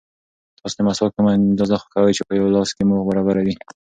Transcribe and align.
تاسو 0.59 0.75
د 0.77 0.79
مسواک 0.87 1.11
کومه 1.15 1.29
اندازه 1.35 1.75
خوښوئ 1.81 2.13
چې 2.17 2.23
په 2.27 2.33
لاس 2.55 2.69
کې 2.75 2.83
مو 2.89 2.95
برابر 3.09 3.35
وي؟ 3.45 3.55